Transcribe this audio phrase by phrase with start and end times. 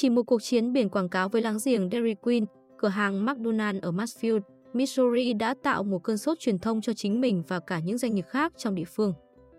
[0.00, 2.44] Chỉ một cuộc chiến biển quảng cáo với láng giềng Dairy Queen,
[2.76, 4.40] cửa hàng McDonald ở Mansfield,
[4.72, 8.14] Missouri đã tạo một cơn sốt truyền thông cho chính mình và cả những doanh
[8.14, 9.12] nghiệp khác trong địa phương.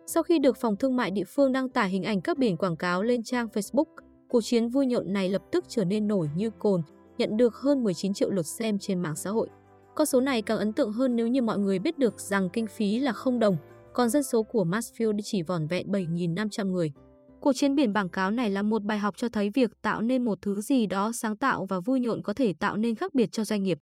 [0.06, 2.76] Sau khi được phòng thương mại địa phương đăng tải hình ảnh các biển quảng
[2.76, 3.86] cáo lên trang Facebook,
[4.30, 6.82] cuộc chiến vui nhộn này lập tức trở nên nổi như cồn,
[7.18, 9.50] nhận được hơn 19 triệu lượt xem trên mạng xã hội.
[9.96, 12.68] Con số này càng ấn tượng hơn nếu như mọi người biết được rằng kinh
[12.68, 13.58] phí là không đồng,
[13.94, 16.94] còn dân số của Mansfield chỉ vỏn vẹn 7.500 người.
[17.42, 20.26] Cuộc chiến biển bảng cáo này là một bài học cho thấy việc tạo nên
[20.26, 23.32] một thứ gì đó sáng tạo và vui nhộn có thể tạo nên khác biệt
[23.32, 23.78] cho doanh nghiệp.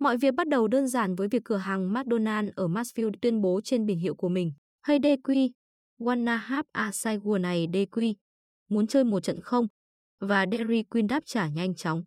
[0.00, 3.60] Mọi việc bắt đầu đơn giản với việc cửa hàng McDonald ở Mansfield tuyên bố
[3.64, 4.52] trên biển hiệu của mình,
[4.86, 5.50] Hey DQ,
[5.98, 8.14] wanna have a side này DQ,
[8.68, 9.66] muốn chơi một trận không?
[10.20, 12.02] Và Dairy Queen đáp trả nhanh chóng.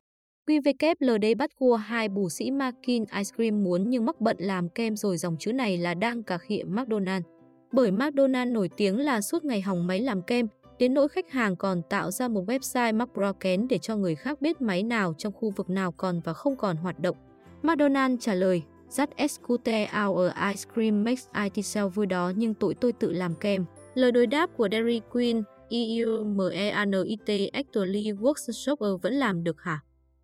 [0.47, 4.95] QVKLD bắt cua hai bù sĩ Markin Ice Cream muốn nhưng mắc bận làm kem
[4.95, 7.25] rồi dòng chữ này là đang cà khịa McDonald.
[7.71, 10.47] Bởi McDonald nổi tiếng là suốt ngày hỏng máy làm kem,
[10.79, 14.61] đến nỗi khách hàng còn tạo ra một website McBroken để cho người khác biết
[14.61, 17.17] máy nào trong khu vực nào còn và không còn hoạt động.
[17.61, 18.63] McDonald trả lời,
[18.97, 23.35] That escute our ice cream makes IT sell vui đó nhưng tụi tôi tự làm
[23.35, 23.65] kem.
[23.93, 29.79] Lời đối đáp của Dairy Queen, EUMEANIT actually works shopper vẫn làm được hả?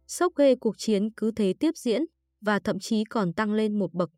[0.08, 2.06] Sốc ghê cuộc chiến cứ thế tiếp diễn
[2.42, 4.10] và thậm chí còn tăng lên một bậc.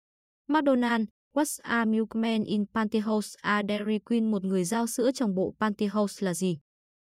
[0.47, 3.35] McDonald, What's a milkman in pantyhose?
[3.41, 6.59] A Dairy Queen, một người giao sữa trong bộ pantyhose là gì?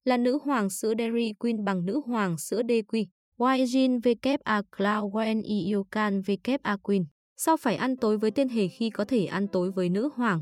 [0.05, 3.05] Là nữ hoàng sữa Dairy Queen bằng nữ hoàng sữa DQ.
[3.37, 6.21] Why Jean WA Cloud when you can
[6.83, 7.05] Queen?
[7.37, 10.39] Sao phải ăn tối với tên hề khi có thể ăn tối với nữ hoàng?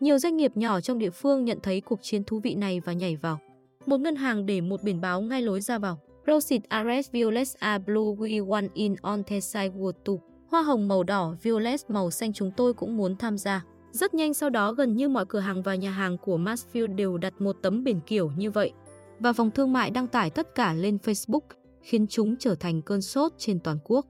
[0.00, 2.92] Nhiều doanh nghiệp nhỏ trong địa phương nhận thấy cuộc chiến thú vị này và
[2.92, 3.38] nhảy vào.
[3.86, 5.98] Một ngân hàng để một biển báo ngay lối ra vào.
[6.26, 10.35] Rosit Ares Violet A Blue, We One In On The Side World 2.
[10.50, 13.64] Hoa hồng màu đỏ, violet màu xanh chúng tôi cũng muốn tham gia.
[13.92, 17.18] Rất nhanh sau đó gần như mọi cửa hàng và nhà hàng của Mansfield đều
[17.18, 18.72] đặt một tấm biển kiểu như vậy.
[19.18, 21.40] Và phòng thương mại đăng tải tất cả lên Facebook,
[21.82, 24.06] khiến chúng trở thành cơn sốt trên toàn quốc.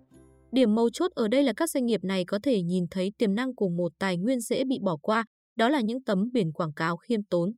[0.53, 3.34] Điểm mấu chốt ở đây là các doanh nghiệp này có thể nhìn thấy tiềm
[3.34, 5.25] năng của một tài nguyên dễ bị bỏ qua,
[5.57, 7.53] đó là những tấm biển quảng cáo khiêm tốn.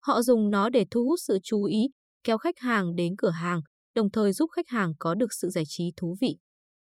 [0.00, 1.88] Họ dùng nó để thu hút sự chú ý,
[2.24, 3.60] kéo khách hàng đến cửa hàng,
[3.94, 6.36] đồng thời giúp khách hàng có được sự giải trí thú vị.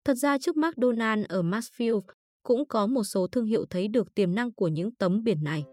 [0.04, 2.00] Thật ra trước McDonald's ở Maxfield
[2.42, 5.64] cũng có một số thương hiệu thấy được tiềm năng của những tấm biển này.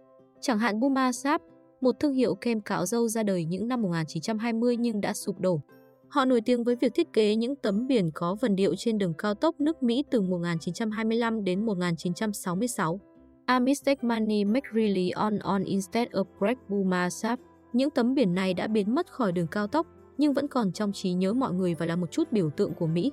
[0.41, 1.41] Chẳng hạn Buma Sap,
[1.81, 5.61] một thương hiệu kem cạo râu ra đời những năm 1920 nhưng đã sụp đổ.
[6.09, 9.13] Họ nổi tiếng với việc thiết kế những tấm biển có vần điệu trên đường
[9.17, 12.99] cao tốc nước Mỹ từ 1925 đến 1966.
[13.45, 17.39] A mistake money make really on on instead of break Buma Sap.
[17.73, 20.91] Những tấm biển này đã biến mất khỏi đường cao tốc nhưng vẫn còn trong
[20.93, 23.11] trí nhớ mọi người và là một chút biểu tượng của Mỹ.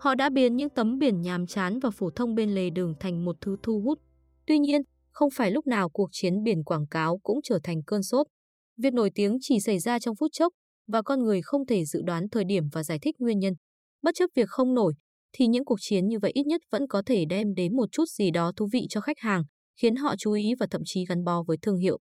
[0.00, 3.24] Họ đã biến những tấm biển nhàm chán và phổ thông bên lề đường thành
[3.24, 3.98] một thứ thu hút.
[4.46, 8.02] Tuy nhiên, không phải lúc nào cuộc chiến biển quảng cáo cũng trở thành cơn
[8.02, 8.26] sốt.
[8.76, 10.52] Việc nổi tiếng chỉ xảy ra trong phút chốc
[10.92, 13.54] và con người không thể dự đoán thời điểm và giải thích nguyên nhân.
[14.02, 14.92] Bất chấp việc không nổi,
[15.32, 18.04] thì những cuộc chiến như vậy ít nhất vẫn có thể đem đến một chút
[18.08, 19.42] gì đó thú vị cho khách hàng,
[19.80, 21.98] khiến họ chú ý và thậm chí gắn bó với thương hiệu.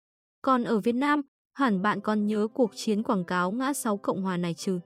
[0.42, 1.22] Còn ở Việt Nam,
[1.54, 4.80] hẳn bạn còn nhớ cuộc chiến quảng cáo ngã sáu Cộng hòa này chứ?